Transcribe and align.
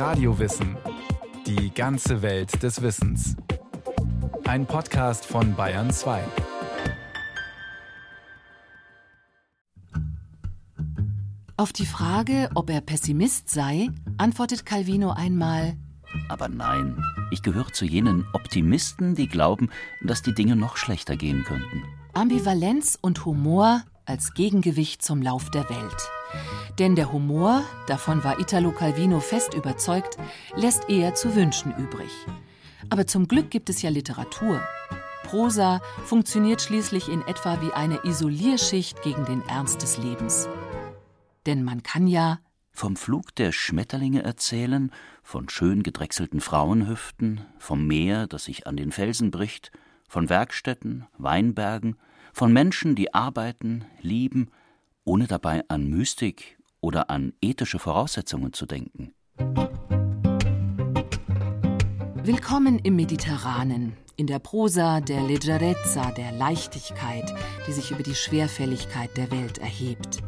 Radiowissen. 0.00 0.78
Die 1.46 1.74
ganze 1.74 2.22
Welt 2.22 2.62
des 2.62 2.80
Wissens. 2.80 3.36
Ein 4.46 4.64
Podcast 4.64 5.26
von 5.26 5.54
Bayern 5.54 5.90
2. 5.90 6.24
Auf 11.58 11.74
die 11.74 11.84
Frage, 11.84 12.48
ob 12.54 12.70
er 12.70 12.80
Pessimist 12.80 13.50
sei, 13.50 13.90
antwortet 14.16 14.64
Calvino 14.64 15.10
einmal 15.10 15.76
Aber 16.30 16.48
nein, 16.48 17.04
ich 17.30 17.42
gehöre 17.42 17.70
zu 17.70 17.84
jenen 17.84 18.26
Optimisten, 18.32 19.14
die 19.14 19.28
glauben, 19.28 19.68
dass 20.02 20.22
die 20.22 20.32
Dinge 20.32 20.56
noch 20.56 20.78
schlechter 20.78 21.16
gehen 21.16 21.44
könnten. 21.44 21.84
Ambivalenz 22.14 22.98
und 23.02 23.26
Humor 23.26 23.82
als 24.06 24.32
Gegengewicht 24.32 25.02
zum 25.02 25.20
Lauf 25.20 25.50
der 25.50 25.68
Welt. 25.68 26.10
Denn 26.78 26.96
der 26.96 27.12
Humor, 27.12 27.62
davon 27.86 28.24
war 28.24 28.38
Italo 28.38 28.72
Calvino 28.72 29.20
fest 29.20 29.54
überzeugt, 29.54 30.16
lässt 30.56 30.88
eher 30.88 31.14
zu 31.14 31.34
wünschen 31.34 31.74
übrig. 31.76 32.10
Aber 32.88 33.06
zum 33.06 33.28
Glück 33.28 33.50
gibt 33.50 33.68
es 33.68 33.82
ja 33.82 33.90
Literatur. 33.90 34.60
Prosa 35.24 35.80
funktioniert 36.06 36.62
schließlich 36.62 37.08
in 37.08 37.22
etwa 37.22 37.60
wie 37.60 37.72
eine 37.72 38.00
Isolierschicht 38.04 39.02
gegen 39.02 39.24
den 39.26 39.42
Ernst 39.46 39.82
des 39.82 39.98
Lebens. 39.98 40.48
Denn 41.46 41.62
man 41.62 41.82
kann 41.82 42.06
ja 42.06 42.38
Vom 42.72 42.96
Flug 42.96 43.34
der 43.34 43.52
Schmetterlinge 43.52 44.22
erzählen, 44.22 44.90
von 45.22 45.48
schön 45.48 45.82
gedrechselten 45.82 46.40
Frauenhüften, 46.40 47.44
vom 47.58 47.86
Meer, 47.86 48.26
das 48.26 48.44
sich 48.44 48.66
an 48.66 48.76
den 48.76 48.90
Felsen 48.90 49.30
bricht, 49.30 49.70
von 50.08 50.28
Werkstätten, 50.28 51.06
Weinbergen, 51.18 51.96
von 52.32 52.52
Menschen, 52.52 52.94
die 52.94 53.12
arbeiten, 53.12 53.84
lieben, 54.00 54.50
ohne 55.10 55.26
dabei 55.26 55.64
an 55.66 55.88
Mystik 55.90 56.56
oder 56.80 57.10
an 57.10 57.32
ethische 57.42 57.80
Voraussetzungen 57.80 58.52
zu 58.52 58.64
denken. 58.64 59.12
Willkommen 62.22 62.78
im 62.78 62.94
Mediterranen, 62.94 63.96
in 64.14 64.28
der 64.28 64.38
Prosa 64.38 65.00
der 65.00 65.22
Leggerezza, 65.22 66.12
der 66.12 66.30
Leichtigkeit, 66.30 67.24
die 67.66 67.72
sich 67.72 67.90
über 67.90 68.04
die 68.04 68.14
Schwerfälligkeit 68.14 69.16
der 69.16 69.32
Welt 69.32 69.58
erhebt. 69.58 70.18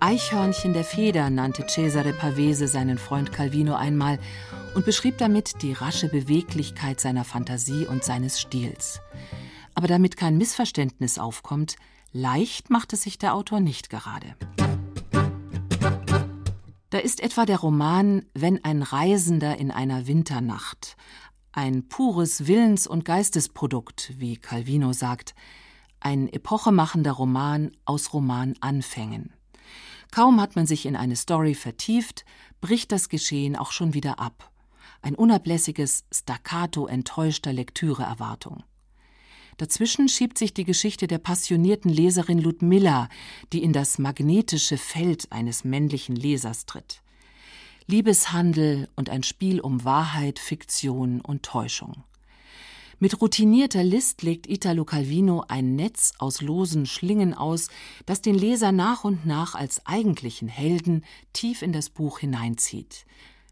Eichhörnchen 0.00 0.72
der 0.72 0.84
Feder 0.84 1.28
nannte 1.28 1.66
Cesare 1.66 2.14
Pavese 2.14 2.68
seinen 2.68 2.96
Freund 2.96 3.34
Calvino 3.34 3.74
einmal 3.74 4.18
und 4.74 4.86
beschrieb 4.86 5.18
damit 5.18 5.60
die 5.60 5.74
rasche 5.74 6.08
Beweglichkeit 6.08 7.00
seiner 7.00 7.24
Fantasie 7.24 7.86
und 7.86 8.02
seines 8.02 8.40
Stils. 8.40 9.02
Aber 9.74 9.88
damit 9.88 10.16
kein 10.16 10.38
Missverständnis 10.38 11.18
aufkommt, 11.18 11.76
leicht 12.16 12.70
macht 12.70 12.92
es 12.92 13.02
sich 13.02 13.18
der 13.18 13.34
Autor 13.34 13.60
nicht 13.60 13.90
gerade. 13.90 14.34
Da 16.90 16.98
ist 16.98 17.20
etwa 17.20 17.44
der 17.44 17.58
Roman 17.58 18.24
Wenn 18.32 18.64
ein 18.64 18.82
Reisender 18.82 19.58
in 19.58 19.70
einer 19.70 20.06
Winternacht, 20.06 20.96
ein 21.52 21.88
pures 21.88 22.46
Willens- 22.46 22.86
und 22.86 23.04
Geistesprodukt, 23.04 24.14
wie 24.18 24.36
Calvino 24.36 24.92
sagt, 24.92 25.34
ein 26.00 26.28
epochemachender 26.28 27.12
Roman 27.12 27.72
aus 27.84 28.12
Romananfängen. 28.12 29.32
Kaum 30.10 30.40
hat 30.40 30.56
man 30.56 30.66
sich 30.66 30.86
in 30.86 30.96
eine 30.96 31.16
Story 31.16 31.54
vertieft, 31.54 32.24
bricht 32.60 32.92
das 32.92 33.08
Geschehen 33.08 33.56
auch 33.56 33.72
schon 33.72 33.92
wieder 33.92 34.18
ab. 34.18 34.50
Ein 35.02 35.14
unablässiges 35.14 36.04
Staccato 36.12 36.86
enttäuschter 36.86 37.52
Lektüreerwartung. 37.52 38.64
Dazwischen 39.56 40.08
schiebt 40.08 40.36
sich 40.36 40.52
die 40.52 40.64
Geschichte 40.64 41.06
der 41.06 41.18
passionierten 41.18 41.90
Leserin 41.90 42.38
Ludmilla, 42.38 43.08
die 43.52 43.62
in 43.62 43.72
das 43.72 43.98
magnetische 43.98 44.76
Feld 44.76 45.32
eines 45.32 45.64
männlichen 45.64 46.14
Lesers 46.14 46.66
tritt. 46.66 47.02
Liebeshandel 47.86 48.88
und 48.96 49.08
ein 49.08 49.22
Spiel 49.22 49.60
um 49.60 49.84
Wahrheit, 49.84 50.38
Fiktion 50.38 51.20
und 51.20 51.42
Täuschung. 51.42 52.04
Mit 52.98 53.20
routinierter 53.20 53.84
List 53.84 54.22
legt 54.22 54.48
Italo 54.48 54.84
Calvino 54.84 55.44
ein 55.48 55.76
Netz 55.76 56.12
aus 56.18 56.40
losen 56.40 56.86
Schlingen 56.86 57.34
aus, 57.34 57.68
das 58.06 58.22
den 58.22 58.34
Leser 58.34 58.72
nach 58.72 59.04
und 59.04 59.26
nach 59.26 59.54
als 59.54 59.84
eigentlichen 59.86 60.48
Helden 60.48 61.04
tief 61.32 61.62
in 61.62 61.72
das 61.72 61.90
Buch 61.90 62.18
hineinzieht. 62.18 63.06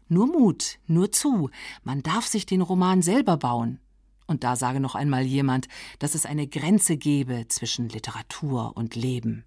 Nur 0.07 0.27
Mut, 0.27 0.79
nur 0.87 1.11
zu, 1.11 1.49
man 1.83 2.03
darf 2.03 2.27
sich 2.27 2.45
den 2.45 2.61
Roman 2.61 3.01
selber 3.01 3.37
bauen. 3.37 3.79
Und 4.27 4.43
da 4.43 4.55
sage 4.55 4.79
noch 4.79 4.95
einmal 4.95 5.23
jemand, 5.23 5.67
dass 5.99 6.15
es 6.15 6.25
eine 6.25 6.47
Grenze 6.47 6.97
gebe 6.97 7.47
zwischen 7.47 7.89
Literatur 7.89 8.75
und 8.75 8.95
Leben. 8.95 9.45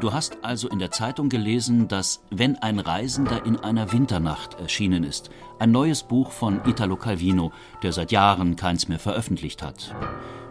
Du 0.00 0.12
hast 0.12 0.42
also 0.42 0.68
in 0.68 0.80
der 0.80 0.90
Zeitung 0.90 1.28
gelesen, 1.28 1.86
dass 1.86 2.24
Wenn 2.30 2.56
ein 2.56 2.80
Reisender 2.80 3.46
in 3.46 3.56
einer 3.56 3.92
Winternacht 3.92 4.58
erschienen 4.58 5.04
ist, 5.04 5.30
ein 5.60 5.70
neues 5.70 6.02
Buch 6.02 6.32
von 6.32 6.60
Italo 6.66 6.96
Calvino, 6.96 7.52
der 7.84 7.92
seit 7.92 8.10
Jahren 8.10 8.56
keins 8.56 8.88
mehr 8.88 8.98
veröffentlicht 8.98 9.62
hat. 9.62 9.94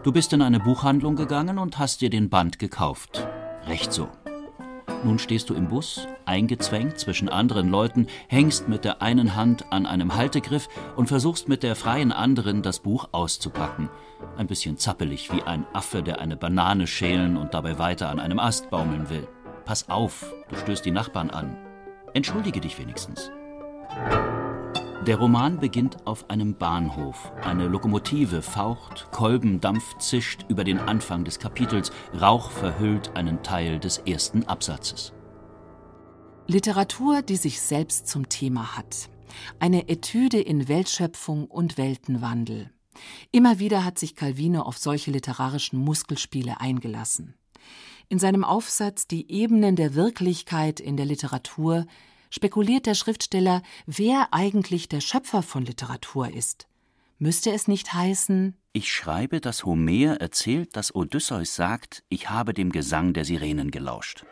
Du 0.04 0.10
bist 0.10 0.32
in 0.32 0.40
eine 0.40 0.58
Buchhandlung 0.58 1.16
gegangen 1.16 1.58
und 1.58 1.78
hast 1.78 2.00
dir 2.00 2.08
den 2.08 2.30
Band 2.30 2.58
gekauft. 2.58 3.28
Recht 3.66 3.92
so. 3.92 4.08
Nun 5.04 5.18
stehst 5.18 5.50
du 5.50 5.54
im 5.54 5.68
Bus, 5.68 6.06
eingezwängt 6.26 6.98
zwischen 6.98 7.28
anderen 7.28 7.68
Leuten, 7.68 8.06
hängst 8.28 8.68
mit 8.68 8.84
der 8.84 9.02
einen 9.02 9.34
Hand 9.34 9.72
an 9.72 9.84
einem 9.84 10.14
Haltegriff 10.14 10.68
und 10.96 11.08
versuchst 11.08 11.48
mit 11.48 11.64
der 11.64 11.74
freien 11.74 12.12
anderen 12.12 12.62
das 12.62 12.78
Buch 12.78 13.08
auszupacken. 13.10 13.90
Ein 14.36 14.46
bisschen 14.46 14.78
zappelig 14.78 15.32
wie 15.32 15.42
ein 15.42 15.66
Affe, 15.72 16.02
der 16.02 16.20
eine 16.20 16.36
Banane 16.36 16.86
schälen 16.86 17.36
und 17.36 17.52
dabei 17.52 17.78
weiter 17.78 18.10
an 18.10 18.20
einem 18.20 18.38
Ast 18.38 18.70
baumeln 18.70 19.10
will. 19.10 19.26
Pass 19.64 19.88
auf, 19.88 20.32
du 20.48 20.56
stößt 20.56 20.84
die 20.84 20.92
Nachbarn 20.92 21.30
an. 21.30 21.56
Entschuldige 22.14 22.60
dich 22.60 22.78
wenigstens. 22.78 23.30
Der 25.06 25.16
Roman 25.16 25.58
beginnt 25.58 26.06
auf 26.06 26.30
einem 26.30 26.54
Bahnhof. 26.54 27.32
Eine 27.42 27.66
Lokomotive 27.66 28.40
faucht, 28.40 29.08
Kolbendampf 29.10 29.98
zischt 29.98 30.46
über 30.48 30.62
den 30.62 30.78
Anfang 30.78 31.24
des 31.24 31.40
Kapitels, 31.40 31.90
Rauch 32.20 32.52
verhüllt 32.52 33.16
einen 33.16 33.42
Teil 33.42 33.80
des 33.80 33.98
ersten 33.98 34.44
Absatzes. 34.44 35.12
Literatur, 36.46 37.22
die 37.22 37.34
sich 37.34 37.60
selbst 37.60 38.06
zum 38.06 38.28
Thema 38.28 38.76
hat. 38.76 39.10
Eine 39.58 39.88
Etüde 39.88 40.40
in 40.40 40.68
Weltschöpfung 40.68 41.46
und 41.46 41.78
Weltenwandel. 41.78 42.70
Immer 43.32 43.58
wieder 43.58 43.84
hat 43.84 43.98
sich 43.98 44.14
Calvino 44.14 44.62
auf 44.62 44.78
solche 44.78 45.10
literarischen 45.10 45.80
Muskelspiele 45.80 46.60
eingelassen. 46.60 47.34
In 48.08 48.20
seinem 48.20 48.44
Aufsatz 48.44 49.08
Die 49.08 49.32
Ebenen 49.32 49.74
der 49.74 49.96
Wirklichkeit 49.96 50.78
in 50.78 50.96
der 50.96 51.06
Literatur 51.06 51.86
spekuliert 52.32 52.86
der 52.86 52.94
Schriftsteller, 52.94 53.62
wer 53.86 54.28
eigentlich 54.32 54.88
der 54.88 55.00
Schöpfer 55.00 55.42
von 55.42 55.64
Literatur 55.66 56.32
ist. 56.32 56.66
Müsste 57.18 57.52
es 57.52 57.68
nicht 57.68 57.92
heißen, 57.92 58.56
Ich 58.72 58.90
schreibe, 58.90 59.42
dass 59.42 59.66
Homer 59.66 60.18
erzählt, 60.18 60.74
dass 60.76 60.94
Odysseus 60.94 61.54
sagt, 61.54 62.02
ich 62.08 62.30
habe 62.30 62.54
dem 62.54 62.72
Gesang 62.72 63.12
der 63.12 63.26
Sirenen 63.26 63.70
gelauscht. 63.70 64.24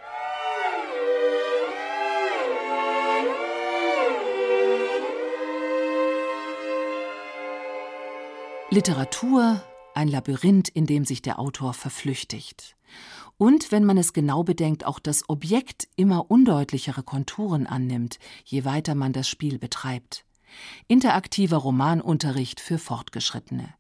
Literatur 8.71 9.63
ein 9.95 10.09
Labyrinth, 10.09 10.69
in 10.71 10.87
dem 10.87 11.05
sich 11.05 11.21
der 11.21 11.39
Autor 11.39 11.75
verflüchtigt. 11.75 12.77
Und 13.41 13.73
wenn 13.73 13.87
man 13.87 13.97
es 13.97 14.13
genau 14.13 14.43
bedenkt, 14.43 14.85
auch 14.85 14.99
das 14.99 15.31
Objekt 15.31 15.89
immer 15.97 16.31
undeutlichere 16.31 17.03
Konturen 17.03 17.67
annimmt, 17.67 18.19
je 18.45 18.67
weiter 18.67 18.95
man 18.95 19.15
das 19.15 19.31
Spiel 19.31 19.59
betreibt. 19.59 20.27
Interaktiver 20.89 21.57
Romanunterricht 21.57 22.61
für 22.61 22.77
Fortgeschrittene. 22.77 23.73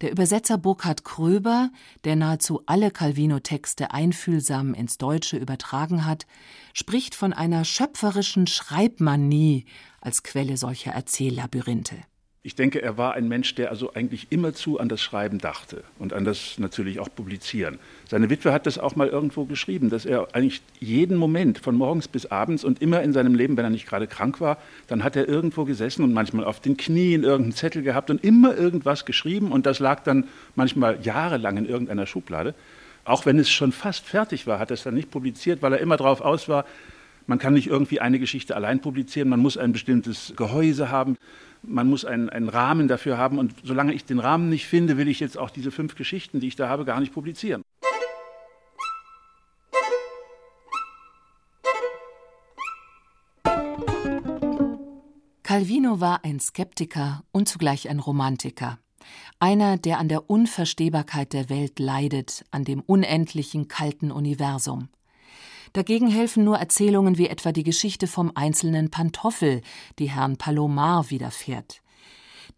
Der 0.00 0.12
Übersetzer 0.12 0.58
Burkhard 0.58 1.02
Kröber, 1.02 1.72
der 2.04 2.14
nahezu 2.14 2.62
alle 2.66 2.92
Calvino-Texte 2.92 3.90
einfühlsam 3.90 4.74
ins 4.74 4.96
Deutsche 4.96 5.38
übertragen 5.38 6.04
hat, 6.04 6.28
spricht 6.72 7.16
von 7.16 7.32
einer 7.32 7.64
schöpferischen 7.64 8.46
Schreibmanie 8.46 9.64
als 10.00 10.22
Quelle 10.22 10.56
solcher 10.56 10.92
Erzähllabyrinthe. 10.92 11.96
Ich 12.44 12.54
denke, 12.54 12.80
er 12.80 12.96
war 12.96 13.14
ein 13.14 13.26
Mensch, 13.26 13.56
der 13.56 13.70
also 13.70 13.94
eigentlich 13.94 14.28
immerzu 14.30 14.78
an 14.78 14.88
das 14.88 15.02
Schreiben 15.02 15.38
dachte 15.38 15.82
und 15.98 16.12
an 16.12 16.24
das 16.24 16.56
natürlich 16.58 17.00
auch 17.00 17.08
Publizieren. 17.12 17.80
Seine 18.08 18.30
Witwe 18.30 18.52
hat 18.52 18.64
das 18.66 18.78
auch 18.78 18.94
mal 18.94 19.08
irgendwo 19.08 19.44
geschrieben, 19.44 19.90
dass 19.90 20.06
er 20.06 20.28
eigentlich 20.34 20.62
jeden 20.78 21.16
Moment 21.16 21.58
von 21.58 21.74
morgens 21.74 22.06
bis 22.06 22.26
abends 22.26 22.62
und 22.62 22.80
immer 22.80 23.02
in 23.02 23.12
seinem 23.12 23.34
Leben, 23.34 23.56
wenn 23.56 23.64
er 23.64 23.70
nicht 23.70 23.88
gerade 23.88 24.06
krank 24.06 24.40
war, 24.40 24.58
dann 24.86 25.02
hat 25.02 25.16
er 25.16 25.28
irgendwo 25.28 25.64
gesessen 25.64 26.04
und 26.04 26.12
manchmal 26.12 26.44
auf 26.44 26.60
den 26.60 26.76
Knien 26.76 27.24
irgendeinen 27.24 27.54
Zettel 27.54 27.82
gehabt 27.82 28.08
und 28.08 28.22
immer 28.22 28.56
irgendwas 28.56 29.04
geschrieben 29.04 29.50
und 29.50 29.66
das 29.66 29.80
lag 29.80 30.04
dann 30.04 30.28
manchmal 30.54 31.00
jahrelang 31.02 31.56
in 31.56 31.66
irgendeiner 31.66 32.06
Schublade. 32.06 32.54
Auch 33.04 33.26
wenn 33.26 33.40
es 33.40 33.50
schon 33.50 33.72
fast 33.72 34.06
fertig 34.06 34.46
war, 34.46 34.60
hat 34.60 34.70
er 34.70 34.74
es 34.74 34.84
dann 34.84 34.94
nicht 34.94 35.10
publiziert, 35.10 35.60
weil 35.60 35.72
er 35.72 35.80
immer 35.80 35.96
darauf 35.96 36.20
aus 36.20 36.48
war, 36.48 36.66
man 37.28 37.38
kann 37.38 37.52
nicht 37.52 37.66
irgendwie 37.66 38.00
eine 38.00 38.18
Geschichte 38.18 38.56
allein 38.56 38.80
publizieren, 38.80 39.28
man 39.28 39.40
muss 39.40 39.58
ein 39.58 39.72
bestimmtes 39.72 40.32
Gehäuse 40.34 40.90
haben, 40.90 41.18
man 41.62 41.86
muss 41.86 42.06
einen, 42.06 42.30
einen, 42.30 42.48
Rahmen 42.48 42.88
dafür 42.88 43.18
haben. 43.18 43.38
Und 43.38 43.54
solange 43.62 43.92
ich 43.92 44.06
den 44.06 44.18
Rahmen 44.18 44.48
nicht 44.48 44.66
finde, 44.66 44.96
will 44.96 45.08
ich 45.08 45.20
jetzt 45.20 45.36
auch 45.36 45.50
diese 45.50 45.70
fünf 45.70 45.94
Geschichten, 45.94 46.40
die 46.40 46.48
ich 46.48 46.56
da 46.56 46.68
habe, 46.70 46.86
gar 46.86 47.00
nicht 47.00 47.12
publizieren. 47.12 47.62
Calvino 55.42 56.00
war 56.00 56.24
ein 56.24 56.40
Skeptiker 56.40 57.24
und 57.30 57.48
zugleich 57.48 57.90
ein 57.90 57.98
Romantiker. 57.98 58.78
Einer, 59.38 59.76
der 59.76 59.98
an 59.98 60.08
der 60.08 60.30
Unverstehbarkeit 60.30 61.32
der 61.34 61.50
Welt 61.50 61.78
leidet, 61.78 62.44
an 62.50 62.64
dem 62.64 62.80
unendlichen 62.80 63.68
kalten 63.68 64.10
Universum. 64.10 64.88
Dagegen 65.72 66.08
helfen 66.08 66.44
nur 66.44 66.58
Erzählungen 66.58 67.18
wie 67.18 67.28
etwa 67.28 67.52
die 67.52 67.62
Geschichte 67.62 68.06
vom 68.06 68.32
einzelnen 68.34 68.90
Pantoffel, 68.90 69.62
die 69.98 70.10
Herrn 70.10 70.36
Palomar 70.36 71.10
widerfährt. 71.10 71.82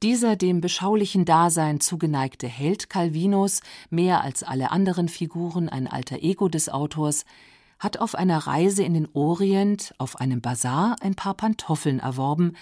Dieser 0.02 0.36
dem 0.36 0.60
beschaulichen 0.60 1.24
Dasein 1.24 1.80
zugeneigte 1.80 2.46
Held 2.48 2.88
Calvinos, 2.88 3.60
mehr 3.90 4.22
als 4.22 4.42
alle 4.42 4.70
anderen 4.70 5.08
Figuren 5.08 5.68
ein 5.68 5.86
alter 5.86 6.22
Ego 6.22 6.48
des 6.48 6.70
Autors, 6.70 7.24
hat 7.78 7.98
auf 7.98 8.14
einer 8.14 8.38
Reise 8.38 8.82
in 8.82 8.94
den 8.94 9.08
Orient 9.12 9.94
auf 9.98 10.16
einem 10.16 10.40
Bazar 10.40 10.96
ein 11.00 11.14
paar 11.14 11.34
Pantoffeln 11.34 11.98
erworben, 11.98 12.54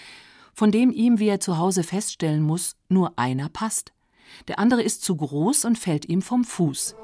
von 0.53 0.71
dem 0.71 0.91
ihm, 0.91 1.19
wie 1.19 1.27
er 1.27 1.39
zu 1.39 1.57
Hause 1.57 1.83
feststellen 1.83 2.41
muss, 2.41 2.75
nur 2.89 3.13
einer 3.17 3.47
passt. 3.49 3.93
Der 4.47 4.59
andere 4.59 4.81
ist 4.81 5.03
zu 5.03 5.15
groß 5.15 5.65
und 5.65 5.77
fällt 5.77 6.09
ihm 6.09 6.21
vom 6.21 6.43
Fuß. 6.43 6.95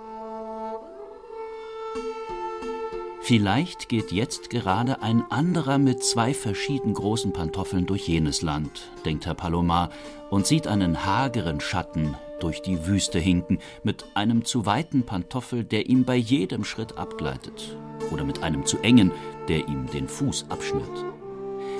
Vielleicht 3.27 3.89
geht 3.89 4.12
jetzt 4.12 4.51
gerade 4.51 5.01
ein 5.01 5.24
anderer 5.31 5.80
mit 5.80 6.04
zwei 6.04 6.31
verschieden 6.31 6.94
großen 6.94 7.33
Pantoffeln 7.33 7.88
durch 7.88 8.07
jenes 8.07 8.44
Land, 8.44 8.92
denkt 9.04 9.25
Herr 9.25 9.33
Palomar, 9.33 9.89
und 10.30 10.45
sieht 10.45 10.68
einen 10.68 11.07
hageren 11.07 11.60
Schatten 11.60 12.16
durch 12.39 12.62
die 12.62 12.86
Wüste 12.86 13.18
hinken, 13.18 13.57
mit 13.81 14.06
einem 14.13 14.45
zu 14.45 14.68
weiten 14.68 15.07
Pantoffel, 15.07 15.63
der 15.63 15.89
ihm 15.89 16.06
bei 16.06 16.16
jedem 16.16 16.63
Schritt 16.63 17.00
abgleitet, 17.00 17.75
oder 18.12 18.25
mit 18.25 18.44
einem 18.44 18.63
zu 18.63 18.77
engen, 18.81 19.12
der 19.48 19.68
ihm 19.68 19.88
den 19.88 20.07
Fuß 20.07 20.45
abschnürt. 20.50 21.04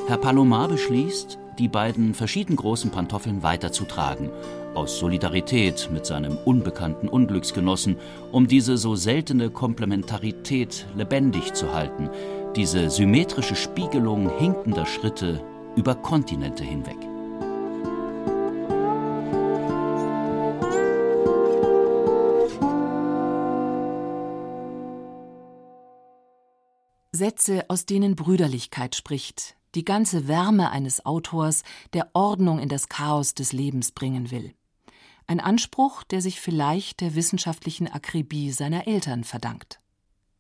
Herr 0.08 0.18
Palomar 0.18 0.68
beschließt, 0.68 1.38
die 1.60 1.68
beiden 1.68 2.16
verschieden 2.16 2.56
großen 2.56 2.90
Pantoffeln 2.90 3.44
weiterzutragen, 3.44 4.32
aus 4.76 5.00
Solidarität 5.00 5.90
mit 5.92 6.06
seinem 6.06 6.38
unbekannten 6.46 7.08
Unglücksgenossen, 7.08 7.98
um 8.32 8.48
diese 8.48 8.78
so 8.78 8.96
seltene 8.96 9.50
Komplementarität 9.50 10.86
lebendig 10.96 11.54
zu 11.54 11.74
halten, 11.74 12.10
diese 12.56 12.90
symmetrische 12.90 13.56
Spiegelung 13.56 14.30
hinkender 14.38 14.86
Schritte 14.86 15.42
über 15.76 15.96
Kontinente 15.96 16.64
hinweg. 16.64 16.98
Sätze, 27.16 27.66
aus 27.70 27.86
denen 27.86 28.16
Brüderlichkeit 28.16 28.94
spricht, 28.96 29.56
die 29.74 29.86
ganze 29.86 30.28
Wärme 30.28 30.72
eines 30.72 31.06
Autors, 31.06 31.64
der 31.94 32.10
Ordnung 32.14 32.60
in 32.60 32.70
das 32.70 32.90
Chaos 32.90 33.34
des 33.34 33.54
Lebens 33.54 33.92
bringen 33.92 34.32
will. 34.32 34.54
Ein 35.28 35.40
Anspruch, 35.40 36.04
der 36.04 36.22
sich 36.22 36.40
vielleicht 36.40 37.02
der 37.02 37.16
wissenschaftlichen 37.16 37.88
Akribie 37.88 38.52
seiner 38.52 38.88
Eltern 38.88 39.24
verdankt. 39.24 39.80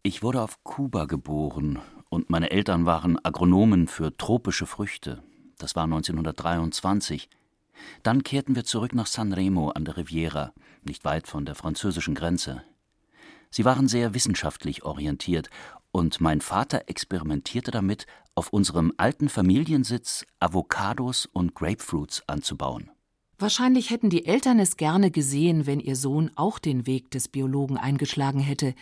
Ich 0.03 0.21
wurde 0.21 0.43
auf 0.43 0.63
Kuba 0.63 1.05
geboren 1.05 1.79
und 2.09 2.29
meine 2.29 2.51
Eltern 2.51 2.85
waren 2.85 3.17
Agronomen 3.25 3.87
für 3.87 4.15
tropische 4.15 4.67
Früchte. 4.67 5.23
Das 5.57 5.75
war 5.75 5.85
1923. 5.85 7.29
Dann 8.03 8.21
kehrten 8.21 8.55
wir 8.55 8.63
zurück 8.63 8.93
nach 8.93 9.07
Sanremo 9.07 9.69
an 9.69 9.85
der 9.85 9.97
Riviera, 9.97 10.53
nicht 10.83 11.03
weit 11.03 11.27
von 11.27 11.45
der 11.45 11.55
französischen 11.55 12.13
Grenze. 12.13 12.63
Sie 13.49 13.65
waren 13.65 13.87
sehr 13.87 14.13
wissenschaftlich 14.13 14.83
orientiert 14.83 15.49
und 15.91 16.21
mein 16.21 16.41
Vater 16.41 16.83
experimentierte 16.87 17.71
damit, 17.71 18.05
auf 18.35 18.49
unserem 18.49 18.93
alten 18.97 19.29
Familiensitz 19.29 20.25
Avocados 20.39 21.25
und 21.25 21.55
Grapefruits 21.55 22.27
anzubauen. 22.27 22.91
Wahrscheinlich 23.37 23.89
hätten 23.89 24.09
die 24.09 24.25
Eltern 24.25 24.59
es 24.59 24.77
gerne 24.77 25.11
gesehen, 25.11 25.65
wenn 25.65 25.79
ihr 25.79 25.95
Sohn 25.95 26.31
auch 26.35 26.57
den 26.57 26.87
Weg 26.87 27.11
des 27.11 27.27
Biologen 27.27 27.77
eingeschlagen 27.77 28.39
hätte. 28.39 28.73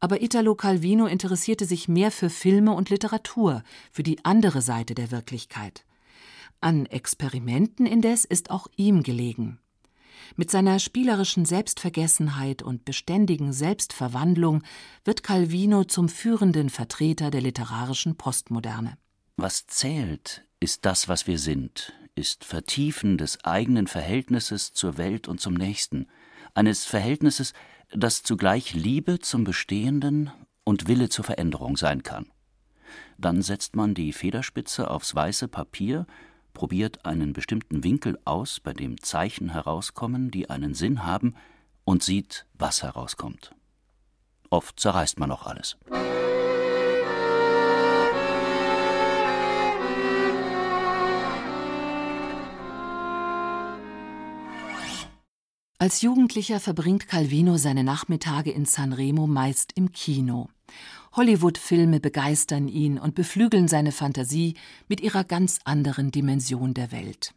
Aber 0.00 0.22
Italo 0.22 0.54
Calvino 0.54 1.06
interessierte 1.06 1.66
sich 1.66 1.86
mehr 1.86 2.10
für 2.10 2.30
Filme 2.30 2.72
und 2.72 2.88
Literatur, 2.88 3.62
für 3.92 4.02
die 4.02 4.24
andere 4.24 4.62
Seite 4.62 4.94
der 4.94 5.10
Wirklichkeit. 5.10 5.84
An 6.62 6.86
Experimenten 6.86 7.84
indes 7.84 8.24
ist 8.24 8.50
auch 8.50 8.66
ihm 8.76 9.02
gelegen. 9.02 9.58
Mit 10.36 10.50
seiner 10.50 10.78
spielerischen 10.78 11.44
Selbstvergessenheit 11.44 12.62
und 12.62 12.84
beständigen 12.84 13.52
Selbstverwandlung 13.52 14.62
wird 15.04 15.22
Calvino 15.22 15.84
zum 15.84 16.08
führenden 16.08 16.70
Vertreter 16.70 17.30
der 17.30 17.40
literarischen 17.40 18.16
Postmoderne. 18.16 18.96
Was 19.36 19.66
zählt, 19.66 20.44
ist 20.60 20.84
das, 20.84 21.08
was 21.08 21.26
wir 21.26 21.38
sind, 21.38 21.94
ist 22.14 22.44
Vertiefen 22.44 23.18
des 23.18 23.44
eigenen 23.44 23.86
Verhältnisses 23.86 24.72
zur 24.72 24.98
Welt 24.98 25.28
und 25.28 25.40
zum 25.40 25.54
Nächsten, 25.54 26.06
eines 26.54 26.84
Verhältnisses, 26.84 27.52
das 27.90 28.22
zugleich 28.22 28.74
Liebe 28.74 29.18
zum 29.18 29.44
Bestehenden 29.44 30.30
und 30.64 30.88
Wille 30.88 31.08
zur 31.08 31.24
Veränderung 31.24 31.76
sein 31.76 32.02
kann. 32.02 32.26
Dann 33.18 33.42
setzt 33.42 33.76
man 33.76 33.94
die 33.94 34.12
Federspitze 34.12 34.90
aufs 34.90 35.14
weiße 35.14 35.48
Papier 35.48 36.06
probiert 36.52 37.04
einen 37.04 37.32
bestimmten 37.32 37.84
Winkel 37.84 38.18
aus, 38.24 38.60
bei 38.60 38.72
dem 38.72 39.00
Zeichen 39.00 39.50
herauskommen, 39.50 40.30
die 40.30 40.50
einen 40.50 40.74
Sinn 40.74 41.04
haben, 41.04 41.34
und 41.84 42.02
sieht, 42.02 42.46
was 42.54 42.82
herauskommt. 42.82 43.54
Oft 44.50 44.78
zerreißt 44.78 45.18
man 45.18 45.30
auch 45.30 45.46
alles. 45.46 45.76
Als 55.80 56.02
Jugendlicher 56.02 56.60
verbringt 56.60 57.08
Calvino 57.08 57.56
seine 57.56 57.84
Nachmittage 57.84 58.50
in 58.50 58.66
Sanremo 58.66 59.26
meist 59.26 59.72
im 59.76 59.92
Kino. 59.92 60.50
Hollywood-Filme 61.12 62.00
begeistern 62.00 62.68
ihn 62.68 62.98
und 62.98 63.14
beflügeln 63.14 63.66
seine 63.66 63.90
Fantasie 63.90 64.56
mit 64.88 65.00
ihrer 65.00 65.24
ganz 65.24 65.58
anderen 65.64 66.10
Dimension 66.10 66.74
der 66.74 66.92
Welt. 66.92 67.32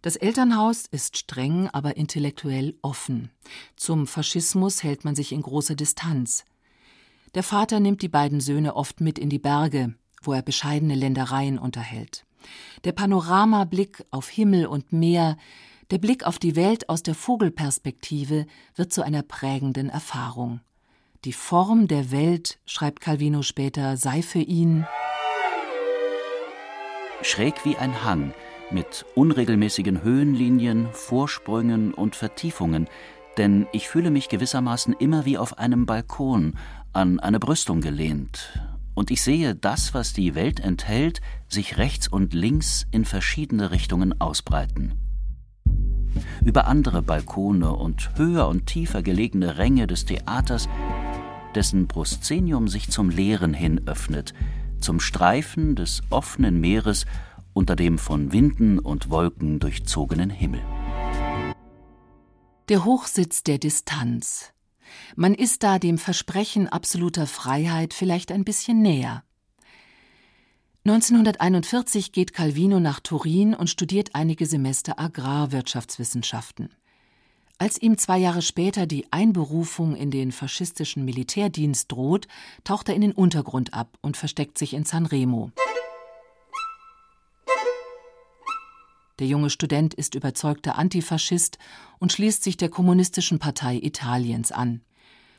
Das 0.00 0.14
Elternhaus 0.14 0.86
ist 0.86 1.16
streng, 1.16 1.68
aber 1.72 1.96
intellektuell 1.96 2.76
offen. 2.82 3.30
Zum 3.74 4.06
Faschismus 4.06 4.84
hält 4.84 5.04
man 5.04 5.16
sich 5.16 5.32
in 5.32 5.42
großer 5.42 5.74
Distanz. 5.74 6.44
Der 7.34 7.42
Vater 7.42 7.80
nimmt 7.80 8.00
die 8.00 8.08
beiden 8.08 8.40
Söhne 8.40 8.76
oft 8.76 9.00
mit 9.00 9.18
in 9.18 9.28
die 9.28 9.40
Berge, 9.40 9.92
wo 10.22 10.32
er 10.32 10.42
bescheidene 10.42 10.94
Ländereien 10.94 11.58
unterhält. 11.58 12.26
Der 12.84 12.92
Panoramablick 12.92 14.04
auf 14.12 14.28
Himmel 14.28 14.66
und 14.66 14.92
Meer, 14.92 15.36
der 15.90 15.98
Blick 15.98 16.24
auf 16.24 16.38
die 16.38 16.56
Welt 16.56 16.88
aus 16.88 17.02
der 17.02 17.14
Vogelperspektive 17.14 18.46
wird 18.74 18.92
zu 18.92 19.02
einer 19.02 19.22
prägenden 19.22 19.88
Erfahrung. 19.88 20.60
Die 21.24 21.32
Form 21.32 21.88
der 21.88 22.10
Welt, 22.10 22.58
schreibt 22.66 23.00
Calvino 23.00 23.42
später, 23.42 23.96
sei 23.96 24.22
für 24.22 24.40
ihn 24.40 24.86
schräg 27.22 27.64
wie 27.64 27.76
ein 27.76 28.04
Hang, 28.04 28.32
mit 28.70 29.04
unregelmäßigen 29.14 30.02
Höhenlinien, 30.02 30.88
Vorsprüngen 30.92 31.94
und 31.94 32.14
Vertiefungen, 32.14 32.88
denn 33.36 33.66
ich 33.72 33.88
fühle 33.88 34.10
mich 34.10 34.28
gewissermaßen 34.28 34.94
immer 34.98 35.24
wie 35.24 35.38
auf 35.38 35.58
einem 35.58 35.86
Balkon 35.86 36.54
an 36.92 37.20
eine 37.20 37.40
Brüstung 37.40 37.80
gelehnt, 37.80 38.60
und 38.94 39.10
ich 39.10 39.22
sehe 39.22 39.54
das, 39.54 39.92
was 39.92 40.12
die 40.12 40.34
Welt 40.34 40.60
enthält, 40.60 41.20
sich 41.48 41.78
rechts 41.78 42.08
und 42.08 42.32
links 42.32 42.86
in 42.90 43.04
verschiedene 43.04 43.70
Richtungen 43.70 44.20
ausbreiten. 44.20 45.05
Über 46.46 46.68
andere 46.68 47.02
Balkone 47.02 47.72
und 47.72 48.16
höher 48.16 48.46
und 48.46 48.66
tiefer 48.66 49.02
gelegene 49.02 49.58
Ränge 49.58 49.88
des 49.88 50.06
Theaters 50.06 50.68
dessen 51.56 51.88
Proszenium 51.88 52.68
sich 52.68 52.88
zum 52.88 53.10
Leeren 53.10 53.52
hin 53.52 53.80
öffnet, 53.86 54.32
zum 54.78 55.00
Streifen 55.00 55.74
des 55.74 56.02
offenen 56.10 56.60
Meeres 56.60 57.06
unter 57.52 57.74
dem 57.74 57.98
von 57.98 58.30
Winden 58.32 58.78
und 58.78 59.10
Wolken 59.10 59.58
durchzogenen 59.58 60.30
Himmel. 60.30 60.60
Der 62.68 62.84
Hochsitz 62.84 63.42
der 63.42 63.58
Distanz. 63.58 64.52
Man 65.16 65.34
ist 65.34 65.64
da 65.64 65.80
dem 65.80 65.98
Versprechen 65.98 66.68
absoluter 66.68 67.26
Freiheit 67.26 67.92
vielleicht 67.92 68.30
ein 68.30 68.44
bisschen 68.44 68.82
näher. 68.82 69.24
1941 70.88 72.12
geht 72.12 72.32
Calvino 72.32 72.78
nach 72.78 73.00
Turin 73.00 73.54
und 73.54 73.68
studiert 73.68 74.10
einige 74.12 74.46
Semester 74.46 75.00
Agrarwirtschaftswissenschaften. 75.00 76.68
Als 77.58 77.82
ihm 77.82 77.98
zwei 77.98 78.18
Jahre 78.18 78.40
später 78.40 78.86
die 78.86 79.12
Einberufung 79.12 79.96
in 79.96 80.12
den 80.12 80.30
faschistischen 80.30 81.04
Militärdienst 81.04 81.90
droht, 81.90 82.28
taucht 82.62 82.88
er 82.88 82.94
in 82.94 83.00
den 83.00 83.10
Untergrund 83.10 83.74
ab 83.74 83.98
und 84.00 84.16
versteckt 84.16 84.58
sich 84.58 84.74
in 84.74 84.84
Sanremo. 84.84 85.50
Der 89.18 89.26
junge 89.26 89.50
Student 89.50 89.92
ist 89.92 90.14
überzeugter 90.14 90.78
Antifaschist 90.78 91.58
und 91.98 92.12
schließt 92.12 92.44
sich 92.44 92.56
der 92.58 92.68
Kommunistischen 92.68 93.40
Partei 93.40 93.80
Italiens 93.82 94.52
an. 94.52 94.82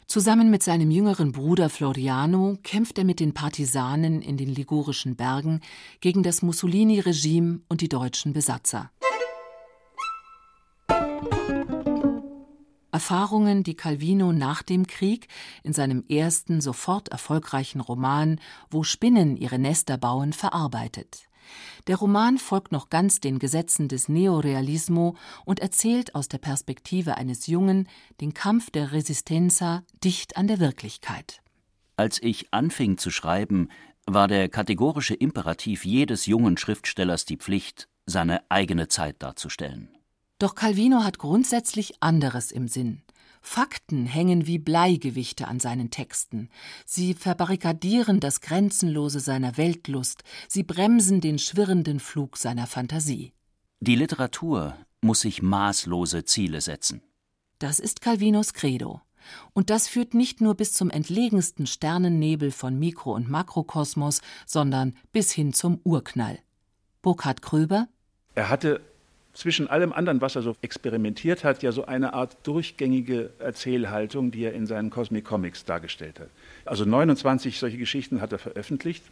Zusammen 0.07 0.49
mit 0.49 0.63
seinem 0.63 0.89
jüngeren 0.89 1.33
Bruder 1.33 1.69
Floriano 1.69 2.57
kämpft 2.63 2.97
er 2.97 3.03
mit 3.03 3.19
den 3.19 3.33
Partisanen 3.33 4.21
in 4.21 4.37
den 4.37 4.47
ligurischen 4.47 5.17
Bergen 5.17 5.59
gegen 5.99 6.23
das 6.23 6.41
Mussolini-Regime 6.41 7.59
und 7.67 7.81
die 7.81 7.89
deutschen 7.89 8.31
Besatzer. 8.31 8.89
Erfahrungen, 12.89 13.63
die 13.63 13.75
Calvino 13.75 14.31
nach 14.31 14.63
dem 14.63 14.87
Krieg 14.87 15.27
in 15.63 15.73
seinem 15.73 16.05
ersten 16.07 16.61
sofort 16.61 17.09
erfolgreichen 17.09 17.81
Roman 17.81 18.39
Wo 18.69 18.83
Spinnen 18.83 19.35
ihre 19.35 19.59
Nester 19.59 19.97
bauen 19.97 20.31
verarbeitet. 20.31 21.27
Der 21.87 21.97
Roman 21.97 22.37
folgt 22.37 22.71
noch 22.71 22.89
ganz 22.89 23.19
den 23.19 23.39
Gesetzen 23.39 23.87
des 23.87 24.09
Neorealismo 24.09 25.15
und 25.45 25.59
erzählt 25.59 26.15
aus 26.15 26.27
der 26.27 26.37
Perspektive 26.37 27.17
eines 27.17 27.47
Jungen 27.47 27.87
den 28.21 28.33
Kampf 28.33 28.69
der 28.71 28.91
Resistenza 28.91 29.83
dicht 30.03 30.37
an 30.37 30.47
der 30.47 30.59
Wirklichkeit. 30.59 31.41
Als 31.95 32.21
ich 32.21 32.53
anfing 32.53 32.97
zu 32.97 33.09
schreiben, 33.09 33.69
war 34.05 34.27
der 34.27 34.49
kategorische 34.49 35.13
Imperativ 35.13 35.85
jedes 35.85 36.25
jungen 36.25 36.57
Schriftstellers 36.57 37.25
die 37.25 37.37
Pflicht, 37.37 37.87
seine 38.05 38.41
eigene 38.49 38.87
Zeit 38.87 39.17
darzustellen. 39.19 39.89
Doch 40.39 40.55
Calvino 40.55 41.03
hat 41.03 41.17
grundsätzlich 41.17 41.95
anderes 42.01 42.51
im 42.51 42.67
Sinn. 42.67 43.01
Fakten 43.41 44.05
hängen 44.05 44.47
wie 44.47 44.59
Bleigewichte 44.59 45.47
an 45.47 45.59
seinen 45.59 45.89
Texten. 45.89 46.49
Sie 46.85 47.13
verbarrikadieren 47.13 48.19
das 48.19 48.41
Grenzenlose 48.41 49.19
seiner 49.19 49.57
Weltlust, 49.57 50.23
sie 50.47 50.63
bremsen 50.63 51.21
den 51.21 51.39
schwirrenden 51.39 51.99
Flug 51.99 52.37
seiner 52.37 52.67
Fantasie. 52.67 53.33
Die 53.79 53.95
Literatur 53.95 54.75
muss 55.01 55.21
sich 55.21 55.41
maßlose 55.41 56.25
Ziele 56.25 56.61
setzen. 56.61 57.01
Das 57.59 57.79
ist 57.79 58.01
Calvinos 58.01 58.53
Credo. 58.53 59.01
Und 59.53 59.69
das 59.69 59.87
führt 59.87 60.13
nicht 60.13 60.41
nur 60.41 60.55
bis 60.55 60.73
zum 60.73 60.89
entlegensten 60.89 61.67
Sternennebel 61.67 62.51
von 62.51 62.79
Mikro- 62.79 63.13
und 63.13 63.29
Makrokosmos, 63.29 64.21
sondern 64.45 64.95
bis 65.11 65.31
hin 65.31 65.53
zum 65.53 65.79
Urknall. 65.83 66.39
Burkhard 67.01 67.41
Kröber 67.41 67.87
Er 68.35 68.49
hatte 68.49 68.81
zwischen 69.37 69.67
allem 69.67 69.93
anderen, 69.93 70.19
was 70.19 70.35
er 70.35 70.41
so 70.41 70.55
experimentiert 70.63 71.43
hat, 71.43 71.61
ja 71.61 71.71
so 71.71 71.85
eine 71.85 72.13
Art 72.13 72.35
durchgängige 72.41 73.29
Erzählhaltung, 73.37 74.31
die 74.31 74.43
er 74.43 74.53
in 74.53 74.65
seinen 74.65 74.89
Cosmic 74.89 75.25
Comics 75.25 75.63
dargestellt 75.63 76.19
hat. 76.19 76.29
Also 76.65 76.85
29 76.85 77.59
solche 77.59 77.77
Geschichten 77.77 78.19
hat 78.19 78.31
er 78.31 78.39
veröffentlicht. 78.39 79.03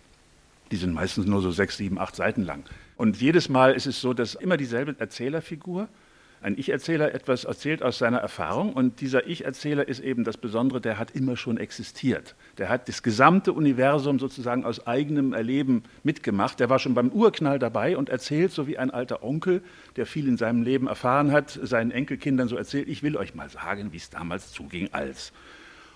Die 0.71 0.77
sind 0.77 0.95
meistens 0.95 1.27
nur 1.27 1.43
so 1.43 1.51
sechs, 1.51 1.77
sieben, 1.77 1.99
acht 1.99 2.15
Seiten 2.15 2.41
lang. 2.41 2.63
Und 2.97 3.21
jedes 3.21 3.49
Mal 3.49 3.73
ist 3.73 3.85
es 3.85 4.01
so, 4.01 4.15
dass 4.15 4.33
immer 4.33 4.57
dieselbe 4.57 4.95
Erzählerfigur 4.97 5.87
ein 6.45 6.59
Ich-Erzähler 6.59 7.11
etwas 7.15 7.43
erzählt 7.43 7.81
aus 7.81 7.97
seiner 7.97 8.19
Erfahrung 8.19 8.73
und 8.73 9.01
dieser 9.01 9.27
Ich-Erzähler 9.27 9.87
ist 9.87 9.99
eben 9.99 10.23
das 10.23 10.37
Besondere, 10.37 10.79
der 10.79 10.99
hat 10.99 11.09
immer 11.09 11.37
schon 11.37 11.57
existiert. 11.57 12.35
Der 12.59 12.69
hat 12.69 12.87
das 12.87 13.01
gesamte 13.01 13.51
Universum 13.51 14.19
sozusagen 14.19 14.63
aus 14.63 14.85
eigenem 14.85 15.33
Erleben 15.33 15.81
mitgemacht. 16.03 16.59
Der 16.59 16.69
war 16.69 16.77
schon 16.77 16.93
beim 16.93 17.09
Urknall 17.09 17.57
dabei 17.57 17.97
und 17.97 18.09
erzählt 18.09 18.51
so 18.51 18.67
wie 18.67 18.77
ein 18.77 18.91
alter 18.91 19.23
Onkel, 19.23 19.63
der 19.95 20.05
viel 20.05 20.27
in 20.27 20.37
seinem 20.37 20.61
Leben 20.61 20.85
erfahren 20.85 21.31
hat, 21.31 21.59
seinen 21.63 21.89
Enkelkindern 21.89 22.47
so 22.47 22.57
erzählt, 22.57 22.89
ich 22.89 23.01
will 23.01 23.17
euch 23.17 23.33
mal 23.33 23.49
sagen, 23.49 23.91
wie 23.91 23.97
es 23.97 24.11
damals 24.11 24.51
zuging 24.51 24.89
als. 24.91 25.33